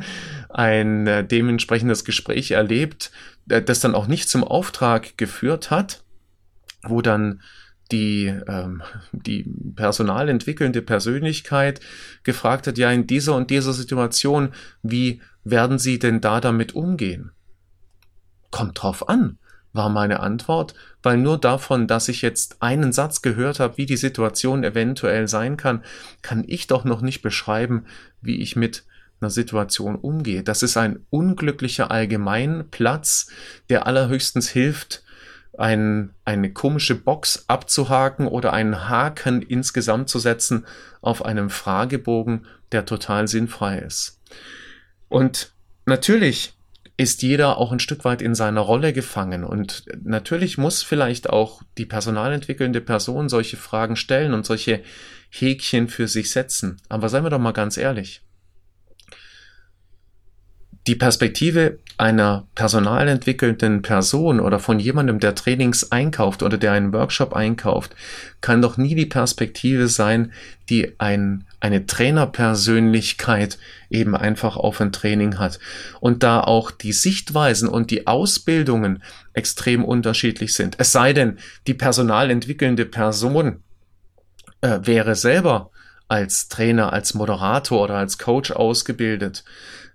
ein 0.49 1.07
äh, 1.07 1.27
dementsprechendes 1.27 2.05
Gespräch 2.05 2.53
erlebt, 2.53 3.11
äh, 3.49 3.63
das 3.63 3.81
dann 3.81 3.95
auch 3.95 4.07
nicht 4.07 4.29
zum 4.29 4.45
Auftrag 4.45 5.17
geführt 5.17 5.71
hat, 5.71 6.05
wo 6.83 7.01
dann 7.01 7.41
die, 7.93 8.27
ähm, 8.49 8.83
die 9.13 9.45
personalentwickelnde 9.75 10.83
Persönlichkeit 10.83 11.81
gefragt 12.25 12.67
hat, 12.67 12.79
ja, 12.79 12.91
in 12.91 13.07
dieser 13.07 13.35
und 13.35 13.51
dieser 13.51 13.73
Situation, 13.73 14.53
wie 14.83 15.21
werden 15.45 15.79
Sie 15.79 15.99
denn 15.99 16.21
da 16.21 16.41
damit 16.41 16.75
umgehen? 16.75 17.31
Kommt 18.51 18.83
drauf 18.83 19.09
an, 19.09 19.39
war 19.73 19.89
meine 19.89 20.21
Antwort, 20.21 20.75
weil 21.03 21.19
nur 21.19 21.39
davon, 21.39 21.87
dass 21.87 22.09
ich 22.09 22.23
jetzt 22.23 22.61
einen 22.61 22.93
Satz 22.93 23.23
gehört 23.23 23.61
habe, 23.61 23.77
wie 23.77 23.87
die 23.87 23.97
Situation 23.97 24.65
eventuell 24.65 25.29
sein 25.29 25.57
kann, 25.57 25.85
kann 26.23 26.45
ich 26.47 26.67
doch 26.67 26.85
noch 26.85 27.03
nicht 27.03 27.23
beschreiben, 27.23 27.85
wie 28.21 28.41
ich 28.41 28.57
mit 28.57 28.85
einer 29.21 29.31
Situation 29.31 29.95
umgehe. 29.95 30.43
Das 30.43 30.63
ist 30.63 30.77
ein 30.77 31.07
unglücklicher 31.11 31.91
Allgemeinplatz, 31.91 33.29
der 33.71 33.87
allerhöchstens 33.87 34.49
hilft, 34.49 35.05
ein, 35.59 36.15
eine 36.25 36.53
komische 36.53 36.95
Box 36.95 37.45
abzuhaken 37.49 38.27
oder 38.27 38.53
einen 38.53 38.89
Haken 38.89 39.43
insgesamt 39.43 40.09
zu 40.09 40.19
setzen 40.19 40.67
auf 41.01 41.25
einem 41.25 41.51
Fragebogen, 41.51 42.47
der 42.73 42.85
total 42.85 43.29
sinnfrei 43.29 43.79
ist. 43.79 44.21
Und 45.09 45.53
natürlich 45.85 46.55
ist 46.97 47.23
jeder 47.23 47.59
auch 47.59 47.73
ein 47.73 47.81
Stück 47.81 48.05
weit 48.05 48.23
in 48.23 48.35
seiner 48.35 48.63
Rolle 48.63 48.93
gefangen. 48.93 49.45
Und 49.45 49.85
natürlich 50.03 50.57
muss 50.57 50.83
vielleicht 50.83 51.29
auch 51.29 51.63
die 51.77 51.85
personalentwickelnde 51.85 52.81
Person 52.81 53.29
solche 53.29 53.59
Fragen 53.59 53.97
stellen 53.97 54.33
und 54.33 54.47
solche 54.47 54.83
Häkchen 55.31 55.89
für 55.89 56.09
sich 56.09 56.31
setzen. 56.31 56.81
Aber 56.89 57.09
seien 57.09 57.25
wir 57.25 57.31
doch 57.31 57.39
mal 57.39 57.53
ganz 57.53 57.77
ehrlich. 57.77 58.23
Die 60.87 60.95
Perspektive 60.95 61.79
einer 61.99 62.47
personalentwickelnden 62.55 63.83
Person 63.83 64.39
oder 64.39 64.61
von 64.61 64.79
jemandem, 64.79 65.19
der 65.19 65.35
Trainings 65.35 65.91
einkauft 65.91 66.45
oder 66.45 66.59
der 66.59 66.73
einen 66.73 66.93
Workshop 66.93 67.33
einkauft, 67.33 67.97
kann 68.41 68.63
doch 68.63 68.77
nie 68.77 68.95
die 68.95 69.07
Perspektive 69.07 69.89
sein, 69.89 70.33
die 70.69 70.95
ein, 70.99 71.45
eine 71.59 71.87
Trainerpersönlichkeit 71.87 73.59
eben 73.91 74.15
einfach 74.15 74.57
auf 74.57 74.81
ein 74.81 74.93
Training 74.93 75.39
hat. 75.39 75.59
Und 76.01 76.23
da 76.23 76.41
auch 76.41 76.71
die 76.71 76.93
Sichtweisen 76.93 77.69
und 77.69 77.91
die 77.91 78.07
Ausbildungen 78.07 79.03
extrem 79.33 79.85
unterschiedlich 79.85 80.55
sind. 80.55 80.77
Es 80.79 80.93
sei 80.93 81.13
denn, 81.13 81.39
die 81.67 81.75
personalentwickelnde 81.75 82.87
Person 82.87 83.63
äh, 84.61 84.79
wäre 84.83 85.17
selber 85.17 85.71
als 86.09 86.47
Trainer, 86.49 86.93
als 86.93 87.15
Moderator 87.15 87.83
oder 87.83 87.97
als 87.97 88.19
Coach 88.19 88.53
ausgebildet 88.53 89.43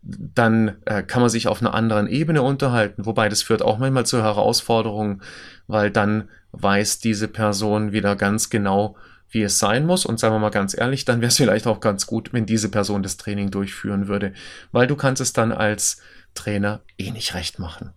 dann 0.01 0.77
äh, 0.85 1.03
kann 1.03 1.21
man 1.21 1.29
sich 1.29 1.47
auf 1.47 1.61
einer 1.61 1.73
anderen 1.73 2.07
Ebene 2.07 2.41
unterhalten, 2.41 3.05
wobei 3.05 3.29
das 3.29 3.43
führt 3.43 3.61
auch 3.61 3.77
manchmal 3.77 4.05
zu 4.05 4.21
Herausforderungen, 4.21 5.21
weil 5.67 5.91
dann 5.91 6.29
weiß 6.51 6.99
diese 6.99 7.27
Person 7.27 7.91
wieder 7.91 8.15
ganz 8.15 8.49
genau, 8.49 8.95
wie 9.29 9.43
es 9.43 9.59
sein 9.59 9.85
muss. 9.85 10.05
Und 10.05 10.19
sagen 10.19 10.35
wir 10.35 10.39
mal 10.39 10.49
ganz 10.49 10.75
ehrlich, 10.77 11.05
dann 11.05 11.21
wäre 11.21 11.29
es 11.29 11.37
vielleicht 11.37 11.67
auch 11.67 11.79
ganz 11.79 12.07
gut, 12.07 12.33
wenn 12.33 12.45
diese 12.45 12.69
Person 12.69 13.03
das 13.03 13.17
Training 13.17 13.51
durchführen 13.51 14.07
würde, 14.07 14.33
weil 14.71 14.87
du 14.87 14.95
kannst 14.95 15.21
es 15.21 15.33
dann 15.33 15.51
als 15.51 16.01
Trainer 16.33 16.81
eh 16.97 17.11
nicht 17.11 17.33
recht 17.35 17.59
machen. 17.59 17.91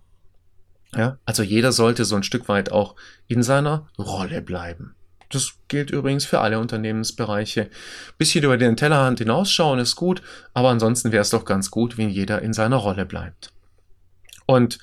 Ja, 0.95 1.19
also 1.25 1.43
jeder 1.43 1.73
sollte 1.73 2.05
so 2.05 2.15
ein 2.15 2.23
Stück 2.23 2.49
weit 2.49 2.71
auch 2.71 2.95
in 3.27 3.43
seiner 3.43 3.89
Rolle 3.99 4.43
bleiben. 4.43 4.95
Das 5.35 5.55
gilt 5.69 5.91
übrigens 5.91 6.25
für 6.25 6.41
alle 6.41 6.59
Unternehmensbereiche. 6.59 7.71
Bisschen 8.19 8.45
über 8.45 8.57
den 8.57 8.77
Tellerhand 8.77 9.19
hinausschauen 9.19 9.79
ist 9.79 9.97
gut, 9.97 10.23
aber 10.53 10.71
ansonsten 10.71 11.13
wäre 11.13 11.23
es 11.23 11.31
doch 11.31 11.45
ganz 11.45 11.71
gut, 11.71 11.99
wenn 11.99 12.09
jeder 12.09 12.43
in 12.43 12.53
seiner 12.53 12.77
Rolle 12.77 13.07
bleibt. 13.07 13.53
Und 14.47 14.79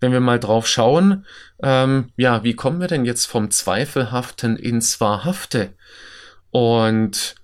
wenn 0.00 0.12
wir 0.12 0.20
mal 0.20 0.38
drauf 0.38 0.66
schauen, 0.66 1.24
ähm, 1.62 2.10
ja, 2.16 2.44
wie 2.44 2.54
kommen 2.54 2.80
wir 2.80 2.88
denn 2.88 3.04
jetzt 3.04 3.26
vom 3.26 3.50
Zweifelhaften 3.50 4.56
ins 4.56 5.00
Wahrhafte? 5.00 5.72
Und 6.50 7.36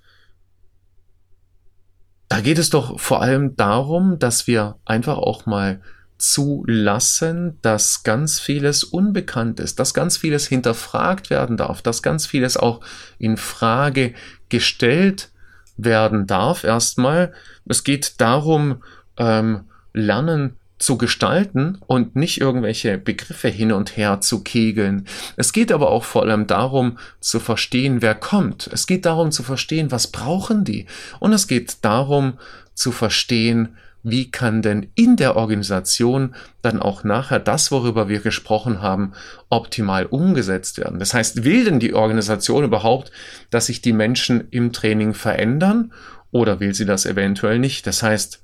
da 2.29 2.41
geht 2.41 2.59
es 2.59 2.71
doch 2.71 2.99
vor 2.99 3.23
allem 3.23 3.57
darum, 3.57 4.19
dass 4.19 4.47
wir 4.47 4.77
einfach 4.85 5.19
auch 5.19 5.47
mal 5.47 5.83
zulassen, 6.23 7.59
dass 7.63 8.05
ganz 8.05 8.39
vieles 8.39 8.85
unbekannt 8.85 9.59
ist, 9.59 9.81
dass 9.81 9.93
ganz 9.93 10.17
vieles 10.17 10.47
hinterfragt 10.47 11.31
werden 11.31 11.57
darf, 11.57 11.83
dass 11.83 12.01
ganz 12.01 12.27
vieles 12.27 12.57
auch 12.57 12.81
in 13.19 13.37
Frage 13.37 14.15
gestellt 14.49 15.31
werden 15.77 16.29
darf. 16.29 16.63
Erstmal, 16.63 17.33
es 17.67 17.83
geht 17.83 18.21
darum, 18.21 18.85
ähm, 19.17 19.65
Lernen 19.95 20.57
zu 20.79 20.97
gestalten 20.97 21.79
und 21.87 22.15
nicht 22.15 22.41
irgendwelche 22.41 22.99
Begriffe 22.99 23.49
hin 23.49 23.73
und 23.73 23.97
her 23.97 24.21
zu 24.21 24.45
kegeln. 24.45 25.07
Es 25.37 25.53
geht 25.53 25.73
aber 25.73 25.91
auch 25.91 26.05
vor 26.05 26.23
allem 26.23 26.47
darum 26.47 26.99
zu 27.19 27.41
verstehen, 27.41 28.01
wer 28.01 28.15
kommt. 28.15 28.71
Es 28.73 28.87
geht 28.87 29.07
darum 29.07 29.33
zu 29.33 29.43
verstehen, 29.43 29.91
was 29.91 30.07
brauchen 30.07 30.65
die. 30.65 30.87
Und 31.19 31.33
es 31.33 31.49
geht 31.49 31.85
darum 31.85 32.35
zu 32.75 32.93
verstehen, 32.93 33.77
wie 34.03 34.31
kann 34.31 34.63
denn 34.63 34.91
in 34.95 35.17
der 35.17 35.37
Organisation 35.37 36.35
dann 36.61 36.81
auch 36.81 37.05
nachher 37.05 37.39
das, 37.39 37.71
worüber 37.71 38.09
wir 38.09 38.21
gesprochen 38.21 38.83
haben, 38.83 39.13
optimal 39.49 40.07
umgesetzt 40.07 40.79
werden. 40.79 40.99
Das 40.99 41.15
heißt, 41.15 41.45
will 41.45 41.65
denn 41.65 41.79
die 41.79 41.95
Organisation 41.95 42.65
überhaupt, 42.65 43.13
dass 43.51 43.67
sich 43.67 43.81
die 43.81 43.93
Menschen 43.93 44.49
im 44.51 44.73
Training 44.73 45.15
verändern 45.15 45.93
oder 46.31 46.61
will 46.61 46.75
sie 46.75 46.87
das 46.87 47.07
eventuell 47.07 47.59
nicht? 47.59 47.87
Das 47.87 48.03
heißt, 48.03 48.43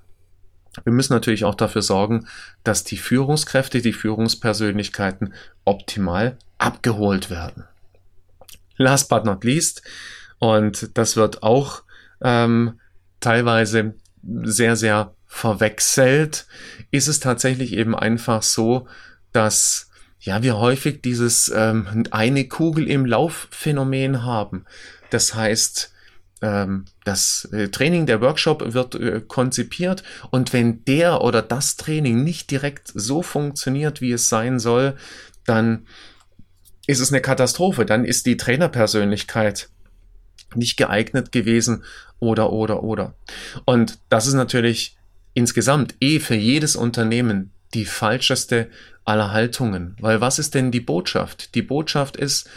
wir 0.84 0.92
müssen 0.92 1.12
natürlich 1.12 1.44
auch 1.44 1.56
dafür 1.56 1.82
sorgen, 1.82 2.26
dass 2.62 2.84
die 2.84 2.98
Führungskräfte, 2.98 3.80
die 3.80 3.92
Führungspersönlichkeiten 3.92 5.34
optimal 5.64 6.38
abgeholt 6.58 7.30
werden. 7.30 7.64
Last 8.76 9.08
but 9.08 9.24
not 9.24 9.42
least, 9.42 9.82
und 10.38 10.96
das 10.96 11.16
wird 11.16 11.42
auch 11.42 11.82
ähm, 12.22 12.78
teilweise 13.18 13.94
sehr, 14.22 14.76
sehr 14.76 15.14
verwechselt, 15.28 16.46
ist 16.90 17.06
es 17.06 17.20
tatsächlich 17.20 17.74
eben 17.74 17.94
einfach 17.94 18.42
so, 18.42 18.88
dass 19.32 19.90
ja 20.18 20.42
wir 20.42 20.58
häufig 20.58 21.02
dieses 21.02 21.52
ähm, 21.54 22.04
eine 22.10 22.48
Kugel 22.48 22.88
im 22.88 23.06
Lauf-Phänomen 23.06 24.24
haben. 24.24 24.64
Das 25.10 25.34
heißt, 25.34 25.92
ähm, 26.40 26.86
das 27.04 27.48
äh, 27.52 27.68
Training, 27.68 28.06
der 28.06 28.20
Workshop 28.20 28.72
wird 28.74 28.94
äh, 28.94 29.20
konzipiert 29.20 30.02
und 30.30 30.52
wenn 30.52 30.84
der 30.84 31.20
oder 31.20 31.42
das 31.42 31.76
Training 31.76 32.24
nicht 32.24 32.50
direkt 32.50 32.90
so 32.94 33.22
funktioniert, 33.22 34.00
wie 34.00 34.12
es 34.12 34.28
sein 34.28 34.58
soll, 34.58 34.96
dann 35.44 35.86
ist 36.86 37.00
es 37.00 37.12
eine 37.12 37.20
Katastrophe. 37.20 37.84
Dann 37.84 38.04
ist 38.04 38.26
die 38.26 38.36
Trainerpersönlichkeit 38.36 39.68
nicht 40.54 40.76
geeignet 40.76 41.32
gewesen 41.32 41.84
oder 42.18 42.50
oder 42.52 42.82
oder. 42.82 43.14
Und 43.64 43.98
das 44.08 44.26
ist 44.26 44.34
natürlich 44.34 44.97
insgesamt 45.38 45.94
eh 46.00 46.18
für 46.18 46.34
jedes 46.34 46.74
Unternehmen 46.74 47.52
die 47.72 47.84
falscheste 47.84 48.68
aller 49.04 49.30
Haltungen. 49.30 49.96
Weil 50.00 50.20
was 50.20 50.40
ist 50.40 50.54
denn 50.56 50.72
die 50.72 50.80
Botschaft? 50.80 51.54
Die 51.54 51.62
Botschaft 51.62 52.16
ist, 52.16 52.50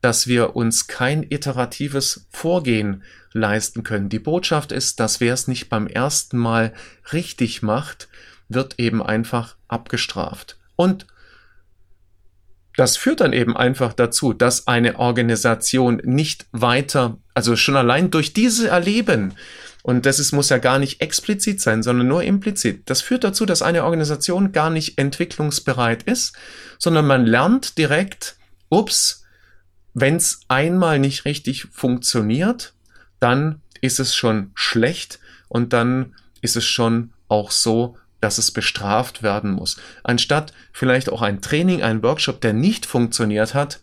dass 0.00 0.26
wir 0.26 0.56
uns 0.56 0.88
kein 0.88 1.22
iteratives 1.22 2.26
Vorgehen 2.30 3.04
leisten 3.32 3.84
können. 3.84 4.08
Die 4.08 4.18
Botschaft 4.18 4.72
ist, 4.72 4.98
dass 4.98 5.20
wer 5.20 5.32
es 5.32 5.46
nicht 5.46 5.68
beim 5.68 5.86
ersten 5.86 6.36
Mal 6.36 6.72
richtig 7.12 7.62
macht, 7.62 8.08
wird 8.48 8.80
eben 8.80 9.00
einfach 9.00 9.54
abgestraft. 9.68 10.58
Und 10.74 11.06
das 12.76 12.96
führt 12.96 13.20
dann 13.20 13.32
eben 13.32 13.56
einfach 13.56 13.92
dazu, 13.92 14.32
dass 14.32 14.66
eine 14.66 14.98
Organisation 14.98 16.00
nicht 16.02 16.46
weiter, 16.50 17.16
also 17.32 17.54
schon 17.54 17.76
allein 17.76 18.10
durch 18.10 18.32
diese 18.32 18.68
Erleben, 18.68 19.34
und 19.86 20.06
das 20.06 20.18
ist, 20.18 20.32
muss 20.32 20.48
ja 20.48 20.56
gar 20.56 20.78
nicht 20.78 21.02
explizit 21.02 21.60
sein, 21.60 21.82
sondern 21.82 22.08
nur 22.08 22.22
implizit. 22.22 22.88
Das 22.88 23.02
führt 23.02 23.22
dazu, 23.22 23.44
dass 23.44 23.60
eine 23.60 23.84
Organisation 23.84 24.50
gar 24.50 24.70
nicht 24.70 24.96
entwicklungsbereit 24.96 26.04
ist, 26.04 26.34
sondern 26.78 27.06
man 27.06 27.26
lernt 27.26 27.76
direkt, 27.76 28.38
ups, 28.70 29.24
wenn 29.92 30.16
es 30.16 30.40
einmal 30.48 30.98
nicht 30.98 31.26
richtig 31.26 31.68
funktioniert, 31.70 32.72
dann 33.20 33.60
ist 33.82 34.00
es 34.00 34.14
schon 34.14 34.52
schlecht 34.54 35.18
und 35.48 35.74
dann 35.74 36.14
ist 36.40 36.56
es 36.56 36.64
schon 36.64 37.12
auch 37.28 37.50
so, 37.50 37.98
dass 38.22 38.38
es 38.38 38.52
bestraft 38.52 39.22
werden 39.22 39.50
muss. 39.50 39.76
Anstatt 40.02 40.54
vielleicht 40.72 41.10
auch 41.10 41.20
ein 41.20 41.42
Training, 41.42 41.82
ein 41.82 42.02
Workshop, 42.02 42.40
der 42.40 42.54
nicht 42.54 42.86
funktioniert 42.86 43.52
hat, 43.52 43.80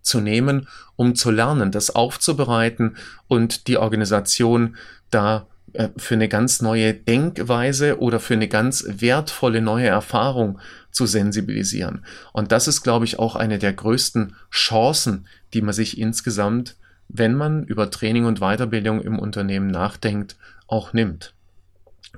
zu 0.00 0.20
nehmen, 0.20 0.68
um 0.96 1.14
zu 1.14 1.30
lernen, 1.30 1.70
das 1.70 1.90
aufzubereiten 1.90 2.96
und 3.28 3.68
die 3.68 3.76
Organisation 3.76 4.76
da 5.14 5.46
äh, 5.72 5.88
für 5.96 6.14
eine 6.14 6.28
ganz 6.28 6.60
neue 6.60 6.94
Denkweise 6.94 8.00
oder 8.00 8.20
für 8.20 8.34
eine 8.34 8.48
ganz 8.48 8.84
wertvolle 8.88 9.60
neue 9.60 9.86
Erfahrung 9.86 10.58
zu 10.90 11.06
sensibilisieren. 11.06 12.04
Und 12.32 12.52
das 12.52 12.68
ist, 12.68 12.82
glaube 12.82 13.04
ich, 13.04 13.18
auch 13.18 13.36
eine 13.36 13.58
der 13.58 13.72
größten 13.72 14.36
Chancen, 14.50 15.26
die 15.54 15.62
man 15.62 15.72
sich 15.72 15.98
insgesamt, 15.98 16.76
wenn 17.08 17.34
man 17.34 17.64
über 17.64 17.90
Training 17.90 18.24
und 18.24 18.40
Weiterbildung 18.40 19.00
im 19.00 19.18
Unternehmen 19.18 19.68
nachdenkt, 19.68 20.36
auch 20.66 20.92
nimmt. 20.92 21.34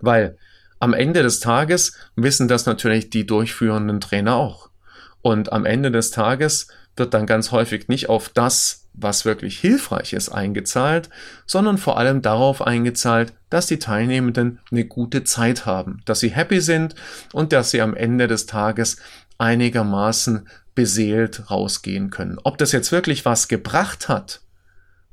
Weil 0.00 0.36
am 0.80 0.92
Ende 0.92 1.22
des 1.22 1.40
Tages 1.40 1.96
wissen 2.16 2.48
das 2.48 2.66
natürlich 2.66 3.10
die 3.10 3.26
durchführenden 3.26 4.00
Trainer 4.00 4.36
auch. 4.36 4.70
Und 5.22 5.52
am 5.52 5.64
Ende 5.64 5.90
des 5.90 6.10
Tages 6.10 6.68
wird 6.96 7.14
dann 7.14 7.26
ganz 7.26 7.50
häufig 7.50 7.88
nicht 7.88 8.08
auf 8.08 8.28
das, 8.28 8.83
was 8.94 9.24
wirklich 9.24 9.58
hilfreich 9.58 10.12
ist, 10.12 10.30
eingezahlt, 10.30 11.10
sondern 11.46 11.78
vor 11.78 11.98
allem 11.98 12.22
darauf 12.22 12.62
eingezahlt, 12.62 13.34
dass 13.50 13.66
die 13.66 13.78
Teilnehmenden 13.78 14.60
eine 14.70 14.84
gute 14.84 15.24
Zeit 15.24 15.66
haben, 15.66 16.00
dass 16.04 16.20
sie 16.20 16.30
happy 16.30 16.60
sind 16.60 16.94
und 17.32 17.52
dass 17.52 17.70
sie 17.70 17.82
am 17.82 17.94
Ende 17.94 18.28
des 18.28 18.46
Tages 18.46 18.98
einigermaßen 19.36 20.48
beseelt 20.74 21.50
rausgehen 21.50 22.10
können. 22.10 22.38
Ob 22.42 22.58
das 22.58 22.72
jetzt 22.72 22.92
wirklich 22.92 23.24
was 23.24 23.48
gebracht 23.48 24.08
hat, 24.08 24.40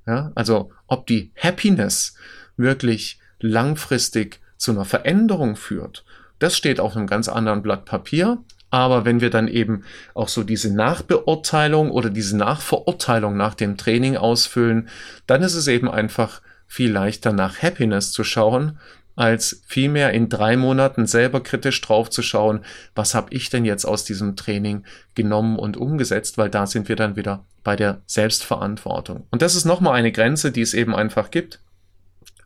ja, 0.07 0.31
also 0.35 0.71
ob 0.87 1.07
die 1.07 1.31
Happiness 1.35 2.15
wirklich 2.57 3.19
langfristig 3.39 4.39
zu 4.57 4.71
einer 4.71 4.85
Veränderung 4.85 5.55
führt, 5.55 6.05
das 6.39 6.57
steht 6.57 6.79
auf 6.79 6.95
einem 6.95 7.07
ganz 7.07 7.29
anderen 7.29 7.61
Blatt 7.61 7.85
Papier. 7.85 8.43
Aber 8.71 9.03
wenn 9.05 9.19
wir 9.19 9.29
dann 9.29 9.49
eben 9.49 9.83
auch 10.15 10.29
so 10.29 10.43
diese 10.43 10.73
Nachbeurteilung 10.73 11.91
oder 11.91 12.09
diese 12.09 12.37
Nachverurteilung 12.37 13.37
nach 13.37 13.53
dem 13.53 13.77
Training 13.77 14.17
ausfüllen, 14.17 14.89
dann 15.27 15.43
ist 15.43 15.55
es 15.55 15.67
eben 15.67 15.91
einfach 15.91 16.41
viel 16.67 16.91
leichter 16.91 17.33
nach 17.33 17.61
Happiness 17.61 18.13
zu 18.13 18.23
schauen, 18.23 18.79
als 19.17 19.61
vielmehr 19.67 20.13
in 20.13 20.29
drei 20.29 20.55
Monaten 20.55 21.05
selber 21.05 21.43
kritisch 21.43 21.81
drauf 21.81 22.09
zu 22.09 22.21
schauen, 22.21 22.63
was 22.95 23.13
habe 23.13 23.33
ich 23.33 23.49
denn 23.49 23.65
jetzt 23.65 23.83
aus 23.83 24.05
diesem 24.05 24.37
Training 24.37 24.85
genommen 25.15 25.59
und 25.59 25.75
umgesetzt, 25.75 26.37
weil 26.37 26.49
da 26.49 26.65
sind 26.65 26.87
wir 26.87 26.95
dann 26.95 27.17
wieder 27.17 27.45
bei 27.65 27.75
der 27.75 28.01
Selbstverantwortung. 28.05 29.27
Und 29.31 29.41
das 29.41 29.55
ist 29.55 29.65
nochmal 29.65 29.95
eine 29.95 30.13
Grenze, 30.13 30.51
die 30.53 30.61
es 30.61 30.73
eben 30.73 30.95
einfach 30.95 31.29
gibt. 31.29 31.59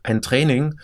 Ein 0.02 0.22
Training 0.22 0.80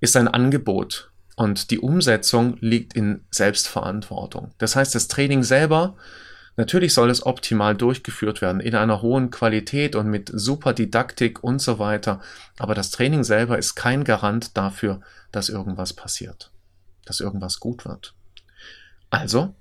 ist 0.00 0.16
ein 0.16 0.26
Angebot 0.26 1.10
und 1.36 1.70
die 1.70 1.78
Umsetzung 1.78 2.56
liegt 2.60 2.94
in 2.94 3.24
Selbstverantwortung. 3.30 4.52
Das 4.58 4.76
heißt, 4.76 4.94
das 4.94 5.08
Training 5.08 5.42
selber, 5.42 5.96
natürlich 6.56 6.94
soll 6.94 7.10
es 7.10 7.26
optimal 7.26 7.74
durchgeführt 7.74 8.40
werden, 8.40 8.60
in 8.60 8.74
einer 8.74 9.02
hohen 9.02 9.30
Qualität 9.30 9.96
und 9.96 10.08
mit 10.08 10.30
super 10.32 10.72
Didaktik 10.72 11.42
und 11.42 11.60
so 11.60 11.78
weiter. 11.78 12.20
Aber 12.58 12.74
das 12.74 12.90
Training 12.90 13.24
selber 13.24 13.58
ist 13.58 13.74
kein 13.74 14.04
Garant 14.04 14.56
dafür, 14.56 15.00
dass 15.32 15.48
irgendwas 15.48 15.92
passiert, 15.92 16.52
dass 17.04 17.20
irgendwas 17.20 17.58
gut 17.58 17.84
wird. 17.84 18.14
Also, 19.10 19.54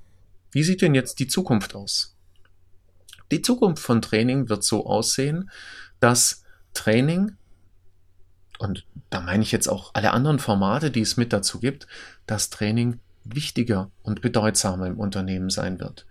wie 0.52 0.64
sieht 0.64 0.82
denn 0.82 0.94
jetzt 0.94 1.20
die 1.20 1.28
Zukunft 1.28 1.76
aus? 1.76 2.16
Die 3.32 3.42
Zukunft 3.42 3.82
von 3.82 4.02
Training 4.02 4.50
wird 4.50 4.64
so 4.64 4.86
aussehen, 4.86 5.50
dass 6.00 6.44
Training 6.76 7.36
und 8.60 8.86
da 9.10 9.22
meine 9.22 9.44
ich 9.44 9.52
jetzt 9.52 9.68
auch 9.68 9.92
alle 9.94 10.12
anderen 10.12 10.40
Formate, 10.40 10.92
die 10.92 11.02
es 11.02 11.18
mit 11.18 11.34
dazu 11.34 11.60
gibt, 11.60 11.88
dass 12.26 12.50
Training 12.50 13.00
wichtiger 13.24 13.90
und 14.02 14.22
bedeutsamer 14.22 14.88
im 14.88 15.00
Unternehmen 15.00 15.50
sein 15.50 15.80
wird. 15.80 16.06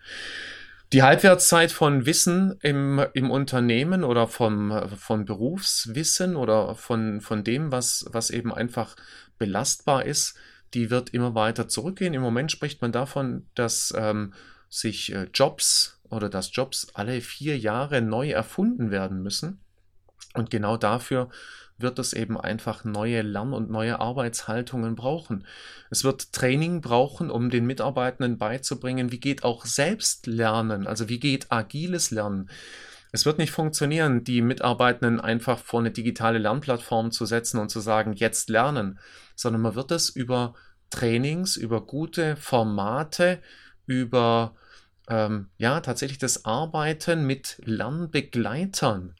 Die 0.92 1.02
Halbwertszeit 1.02 1.72
von 1.72 2.04
Wissen 2.04 2.58
im, 2.60 3.02
im 3.14 3.30
Unternehmen 3.30 4.04
oder 4.04 4.28
vom, 4.28 4.88
von 4.98 5.24
Berufswissen 5.24 6.36
oder 6.36 6.74
von, 6.74 7.22
von 7.22 7.44
dem, 7.44 7.72
was, 7.72 8.04
was 8.10 8.28
eben 8.28 8.52
einfach 8.52 8.96
belastbar 9.38 10.04
ist, 10.04 10.36
die 10.74 10.90
wird 10.90 11.10
immer 11.10 11.34
weiter 11.34 11.66
zurückgehen. 11.66 12.12
Im 12.12 12.22
Moment 12.22 12.52
spricht 12.52 12.82
man 12.82 12.92
davon, 12.92 13.46
dass 13.54 13.94
ähm, 13.96 14.34
sich 14.68 15.14
äh, 15.14 15.28
Jobs 15.32 15.98
oder 16.10 16.28
dass 16.28 16.54
Jobs 16.54 16.88
alle 16.92 17.22
vier 17.22 17.58
Jahre 17.58 18.02
neu 18.02 18.30
erfunden 18.30 18.90
werden 18.90 19.22
müssen. 19.22 19.60
Und 20.34 20.50
genau 20.50 20.76
dafür 20.76 21.28
wird 21.78 21.98
es 21.98 22.12
eben 22.12 22.40
einfach 22.40 22.84
neue 22.84 23.22
Lern- 23.22 23.52
und 23.52 23.70
neue 23.70 24.00
Arbeitshaltungen 24.00 24.94
brauchen. 24.94 25.46
Es 25.90 26.04
wird 26.04 26.32
Training 26.32 26.80
brauchen, 26.80 27.30
um 27.30 27.50
den 27.50 27.66
Mitarbeitenden 27.66 28.38
beizubringen, 28.38 29.12
wie 29.12 29.20
geht 29.20 29.44
auch 29.44 29.66
Selbstlernen, 29.66 30.86
also 30.86 31.08
wie 31.08 31.18
geht 31.18 31.50
agiles 31.50 32.10
Lernen. 32.10 32.50
Es 33.10 33.26
wird 33.26 33.38
nicht 33.38 33.50
funktionieren, 33.50 34.24
die 34.24 34.40
Mitarbeitenden 34.40 35.20
einfach 35.20 35.58
vor 35.58 35.80
eine 35.80 35.90
digitale 35.90 36.38
Lernplattform 36.38 37.10
zu 37.10 37.26
setzen 37.26 37.58
und 37.58 37.68
zu 37.68 37.80
sagen, 37.80 38.14
jetzt 38.14 38.48
lernen, 38.48 38.98
sondern 39.36 39.60
man 39.60 39.74
wird 39.74 39.90
es 39.90 40.08
über 40.08 40.54
Trainings, 40.88 41.56
über 41.56 41.84
gute 41.84 42.36
Formate, 42.36 43.40
über 43.86 44.54
ähm, 45.08 45.50
ja 45.58 45.80
tatsächlich 45.80 46.18
das 46.18 46.46
Arbeiten 46.46 47.26
mit 47.26 47.60
Lernbegleitern 47.64 49.14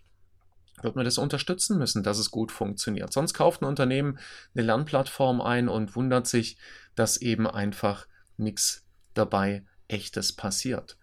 wird 0.81 0.97
man 0.97 1.05
das 1.05 1.19
unterstützen 1.19 1.79
müssen, 1.79 2.03
dass 2.03 2.19
es 2.19 2.31
gut 2.31 2.51
funktioniert. 2.51 3.13
Sonst 3.13 3.35
kauft 3.35 3.63
ein 3.63 3.67
Unternehmen 3.67 4.19
eine 4.55 4.65
Lernplattform 4.65 5.41
ein 5.41 5.69
und 5.69 5.95
wundert 5.97 6.27
sich, 6.27 6.57
dass 6.95 7.19
eben 7.19 7.47
einfach 7.47 8.07
nichts 8.37 8.85
dabei 9.15 9.65
echtes 9.89 10.33
passiert. 10.33 10.97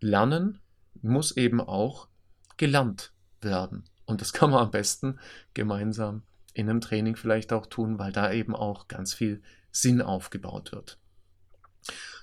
Lernen 0.00 0.60
muss 1.00 1.36
eben 1.36 1.60
auch 1.60 2.08
gelernt 2.56 3.12
werden. 3.40 3.84
Und 4.06 4.20
das 4.20 4.32
kann 4.32 4.50
man 4.50 4.64
am 4.64 4.70
besten 4.70 5.18
gemeinsam 5.54 6.22
in 6.52 6.68
einem 6.68 6.80
Training 6.80 7.16
vielleicht 7.16 7.52
auch 7.52 7.66
tun, 7.66 7.98
weil 7.98 8.12
da 8.12 8.32
eben 8.32 8.54
auch 8.54 8.88
ganz 8.88 9.14
viel 9.14 9.42
Sinn 9.70 10.02
aufgebaut 10.02 10.72
wird. 10.72 10.98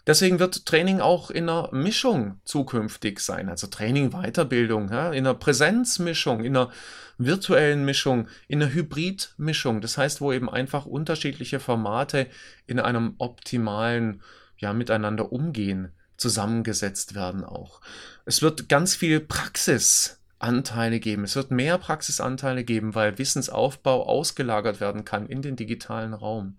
Deswegen 0.08 0.40
wird 0.40 0.66
Training 0.66 1.00
auch 1.00 1.30
in 1.30 1.48
einer 1.48 1.70
Mischung 1.72 2.42
zukünftig 2.44 3.20
sein. 3.20 3.50
Also 3.50 3.68
Training, 3.68 4.12
Weiterbildung, 4.12 4.92
ja, 4.92 5.12
in 5.12 5.28
einer 5.28 5.36
Präsenzmischung, 5.36 6.44
in 6.44 6.58
einer 6.58 6.72
virtuellen 7.20 7.86
Mischung, 7.86 8.28
in 8.48 8.62
einer 8.62 8.74
Hybridmischung. 8.74 9.80
Das 9.82 9.98
heißt, 9.98 10.22
wo 10.22 10.34
eben 10.34 10.50
einfach 10.50 10.86
unterschiedliche 10.86 11.60
Formate 11.60 12.28
in 12.66 12.80
einem 12.80 13.14
optimalen 13.20 14.24
ja, 14.58 14.74
Miteinander 14.74 15.32
umgehen 15.32 15.92
zusammengesetzt 16.18 17.16
werden 17.16 17.44
auch. 17.44 17.82
Es 18.26 18.42
wird 18.42 18.70
ganz 18.70 18.96
viel 18.96 19.20
Praxisanteile 19.20 21.00
geben. 21.00 21.24
Es 21.24 21.36
wird 21.36 21.52
mehr 21.52 21.78
Praxisanteile 21.80 22.64
geben, 22.64 22.96
weil 22.96 23.18
Wissensaufbau 23.18 24.06
ausgelagert 24.06 24.80
werden 24.80 25.04
kann 25.04 25.26
in 25.26 25.42
den 25.42 25.56
digitalen 25.56 26.14
Raum. 26.14 26.58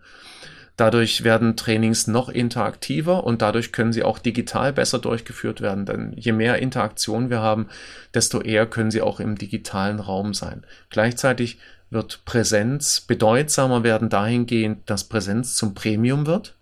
Dadurch 0.76 1.22
werden 1.22 1.56
Trainings 1.56 2.06
noch 2.06 2.28
interaktiver 2.28 3.24
und 3.24 3.42
dadurch 3.42 3.72
können 3.72 3.92
sie 3.92 4.02
auch 4.02 4.18
digital 4.18 4.72
besser 4.72 4.98
durchgeführt 4.98 5.60
werden. 5.60 5.84
Denn 5.84 6.14
je 6.16 6.32
mehr 6.32 6.58
Interaktion 6.58 7.30
wir 7.30 7.40
haben, 7.40 7.68
desto 8.14 8.40
eher 8.40 8.66
können 8.66 8.90
sie 8.90 9.02
auch 9.02 9.20
im 9.20 9.36
digitalen 9.36 10.00
Raum 10.00 10.32
sein. 10.32 10.64
Gleichzeitig 10.90 11.58
wird 11.90 12.24
Präsenz 12.24 13.02
bedeutsamer 13.02 13.84
werden 13.84 14.08
dahingehend, 14.08 14.88
dass 14.88 15.04
Präsenz 15.04 15.56
zum 15.56 15.74
Premium 15.74 16.26
wird 16.26 16.54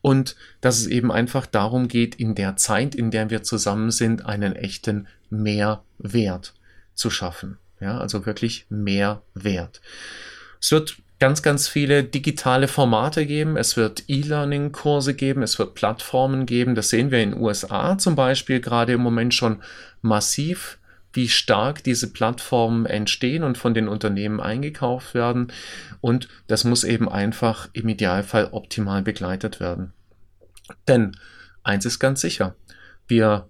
und 0.00 0.36
dass 0.62 0.78
es 0.78 0.86
eben 0.86 1.12
einfach 1.12 1.44
darum 1.44 1.86
geht, 1.86 2.14
in 2.14 2.34
der 2.34 2.56
Zeit, 2.56 2.94
in 2.94 3.10
der 3.10 3.28
wir 3.28 3.42
zusammen 3.42 3.90
sind, 3.90 4.24
einen 4.24 4.56
echten 4.56 5.06
Mehrwert 5.28 6.54
zu 6.94 7.10
schaffen. 7.10 7.58
Ja, 7.80 7.98
also 7.98 8.26
wirklich 8.26 8.66
Mehrwert. 8.68 9.80
Es 10.60 10.70
wird 10.70 10.96
ganz, 11.20 11.42
ganz 11.42 11.68
viele 11.68 12.02
digitale 12.02 12.66
Formate 12.66 13.26
geben. 13.26 13.56
Es 13.56 13.76
wird 13.76 14.04
E-Learning-Kurse 14.08 15.14
geben, 15.14 15.42
es 15.42 15.58
wird 15.58 15.74
Plattformen 15.74 16.46
geben. 16.46 16.74
Das 16.74 16.88
sehen 16.88 17.10
wir 17.10 17.22
in 17.22 17.32
den 17.32 17.40
USA 17.40 17.96
zum 17.98 18.16
Beispiel 18.16 18.60
gerade 18.60 18.94
im 18.94 19.02
Moment 19.02 19.34
schon 19.34 19.62
massiv, 20.00 20.78
wie 21.12 21.28
stark 21.28 21.84
diese 21.84 22.12
Plattformen 22.12 22.86
entstehen 22.86 23.44
und 23.44 23.58
von 23.58 23.74
den 23.74 23.86
Unternehmen 23.86 24.40
eingekauft 24.40 25.14
werden. 25.14 25.52
Und 26.00 26.28
das 26.46 26.64
muss 26.64 26.84
eben 26.84 27.08
einfach 27.08 27.68
im 27.74 27.88
Idealfall 27.88 28.48
optimal 28.52 29.02
begleitet 29.02 29.60
werden. 29.60 29.92
Denn 30.88 31.16
eins 31.62 31.84
ist 31.84 31.98
ganz 31.98 32.22
sicher, 32.22 32.54
wir 33.08 33.46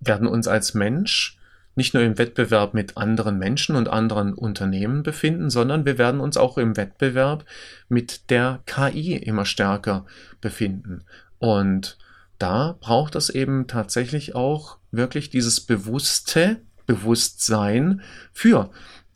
werden 0.00 0.26
uns 0.26 0.48
als 0.48 0.74
Mensch 0.74 1.35
nicht 1.76 1.94
nur 1.94 2.02
im 2.02 2.18
Wettbewerb 2.18 2.74
mit 2.74 2.96
anderen 2.96 3.38
Menschen 3.38 3.76
und 3.76 3.88
anderen 3.88 4.34
Unternehmen 4.34 5.02
befinden, 5.02 5.50
sondern 5.50 5.84
wir 5.84 5.98
werden 5.98 6.20
uns 6.20 6.36
auch 6.36 6.58
im 6.58 6.76
Wettbewerb 6.76 7.44
mit 7.88 8.30
der 8.30 8.60
KI 8.66 9.16
immer 9.16 9.44
stärker 9.44 10.06
befinden. 10.40 11.04
Und 11.38 11.98
da 12.38 12.76
braucht 12.80 13.14
es 13.14 13.30
eben 13.30 13.66
tatsächlich 13.66 14.34
auch 14.34 14.78
wirklich 14.90 15.30
dieses 15.30 15.60
bewusste 15.60 16.56
Bewusstsein 16.86 18.00
für 18.32 18.70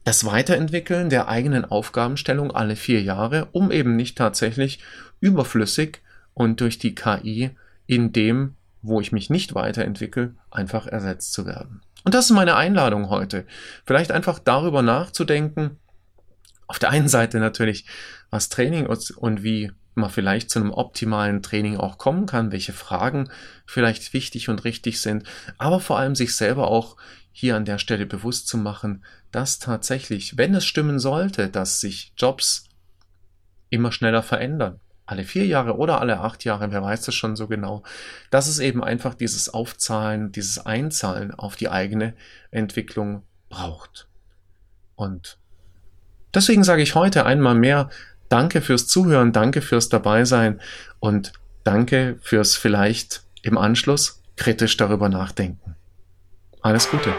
das 0.05 0.25
Weiterentwickeln 0.25 1.09
der 1.09 1.29
eigenen 1.29 1.65
Aufgabenstellung 1.65 2.51
alle 2.51 2.77
vier 2.77 3.03
Jahre, 3.03 3.49
um 3.53 3.71
eben 3.71 3.97
nicht 3.97 4.19
tatsächlich 4.19 4.81
überflüssig 5.21 6.01
und 6.35 6.61
durch 6.61 6.79
die 6.79 6.95
KI 6.95 7.51
in 7.87 8.13
dem, 8.13 8.55
wo 8.83 9.01
ich 9.01 9.13
mich 9.13 9.31
nicht 9.31 9.55
weiterentwickle, 9.55 10.35
einfach 10.51 10.87
ersetzt 10.87 11.33
zu 11.33 11.47
werden. 11.47 11.83
Und 12.05 12.15
das 12.15 12.27
ist 12.27 12.31
meine 12.31 12.57
Einladung 12.57 13.11
heute. 13.11 13.47
Vielleicht 13.85 14.11
einfach 14.11 14.39
darüber 14.39 14.83
nachzudenken. 14.83 15.79
Auf 16.67 16.79
der 16.79 16.91
einen 16.91 17.09
Seite 17.09 17.39
natürlich, 17.39 17.87
was 18.31 18.49
Training 18.49 18.87
ist 18.87 19.11
und 19.11 19.43
wie 19.43 19.73
man 19.95 20.11
vielleicht 20.11 20.51
zu 20.51 20.61
einem 20.61 20.71
optimalen 20.71 21.43
Training 21.43 21.77
auch 21.77 21.99
kommen 21.99 22.27
kann, 22.27 22.53
welche 22.53 22.73
Fragen 22.73 23.29
vielleicht 23.67 24.13
wichtig 24.13 24.49
und 24.49 24.65
richtig 24.65 25.01
sind, 25.01 25.25
aber 25.59 25.81
vor 25.81 25.99
allem 25.99 26.15
sich 26.15 26.37
selber 26.37 26.69
auch 26.69 26.97
hier 27.33 27.57
an 27.57 27.65
der 27.65 27.79
Stelle 27.79 28.07
bewusst 28.07 28.49
zu 28.49 28.57
machen, 28.57 29.05
dass 29.33 29.59
tatsächlich, 29.59 30.37
wenn 30.37 30.55
es 30.55 30.65
stimmen 30.65 30.99
sollte, 30.99 31.49
dass 31.49 31.81
sich 31.81 32.13
Jobs 32.17 32.65
immer 33.69 33.93
schneller 33.93 34.23
verändern, 34.23 34.81
alle 35.11 35.25
vier 35.25 35.45
Jahre 35.45 35.77
oder 35.77 36.01
alle 36.01 36.21
acht 36.21 36.45
Jahre, 36.45 36.71
wer 36.71 36.83
weiß 36.83 37.03
das 37.03 37.15
schon 37.17 37.35
so 37.35 37.49
genau, 37.49 37.83
dass 38.31 38.47
es 38.47 38.61
eben 38.61 38.85
einfach 38.85 39.15
dieses 39.15 39.49
Aufzahlen, 39.53 40.31
dieses 40.31 40.65
Einzahlen 40.65 41.35
auf 41.35 41.57
die 41.57 41.69
eigene 41.69 42.15
Entwicklung 42.53 43.25
braucht. 43.49 44.07
Und 44.95 45.39
deswegen 46.33 46.63
sage 46.63 46.83
ich 46.83 46.95
heute 46.95 47.27
einmal 47.27 47.57
mehr, 47.57 47.91
danke 48.29 48.61
fürs 48.61 48.87
Zuhören, 48.87 49.33
danke 49.33 49.63
fürs 49.63 49.89
Dabeisein 49.89 50.61
und 51.01 51.33
danke 51.65 52.19
fürs 52.23 52.55
vielleicht 52.55 53.25
im 53.43 53.59
Anschluss 53.59 54.23
kritisch 54.37 54.77
darüber 54.77 55.09
nachdenken. 55.09 55.75
Alles 56.63 56.89
Gute. 56.89 57.13